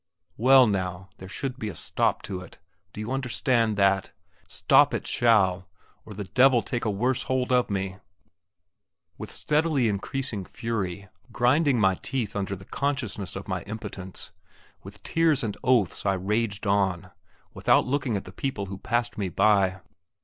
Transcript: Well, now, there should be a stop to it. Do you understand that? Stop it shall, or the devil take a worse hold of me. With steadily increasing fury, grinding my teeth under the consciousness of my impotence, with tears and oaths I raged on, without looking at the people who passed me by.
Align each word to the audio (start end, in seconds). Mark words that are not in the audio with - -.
Well, 0.35 0.65
now, 0.65 1.09
there 1.17 1.29
should 1.29 1.59
be 1.59 1.69
a 1.69 1.75
stop 1.75 2.23
to 2.23 2.41
it. 2.41 2.57
Do 2.91 2.99
you 2.99 3.11
understand 3.11 3.77
that? 3.77 4.11
Stop 4.47 4.95
it 4.95 5.05
shall, 5.05 5.69
or 6.07 6.15
the 6.15 6.23
devil 6.23 6.63
take 6.63 6.85
a 6.85 6.89
worse 6.89 7.21
hold 7.29 7.51
of 7.51 7.69
me. 7.69 7.97
With 9.19 9.29
steadily 9.29 9.87
increasing 9.87 10.43
fury, 10.43 11.07
grinding 11.31 11.79
my 11.79 11.93
teeth 12.01 12.35
under 12.35 12.55
the 12.55 12.65
consciousness 12.65 13.35
of 13.35 13.47
my 13.47 13.61
impotence, 13.65 14.31
with 14.81 15.03
tears 15.03 15.43
and 15.43 15.55
oaths 15.63 16.03
I 16.03 16.13
raged 16.13 16.65
on, 16.65 17.11
without 17.53 17.85
looking 17.85 18.17
at 18.17 18.23
the 18.23 18.31
people 18.33 18.65
who 18.65 18.79
passed 18.79 19.19
me 19.19 19.29
by. 19.29 19.81